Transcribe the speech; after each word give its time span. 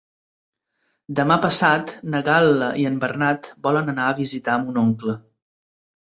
Demà 1.17 1.35
passat 1.41 1.91
na 2.13 2.21
Gal·la 2.29 2.69
i 2.83 2.85
en 2.91 2.97
Bernat 3.03 3.49
volen 3.67 3.93
anar 3.93 4.07
a 4.07 4.15
visitar 4.21 4.55
mon 4.63 4.81
oncle. 4.85 5.15